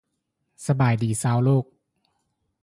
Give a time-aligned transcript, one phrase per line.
[0.65, 1.65] ສະບາຍດີຊາວໂລກ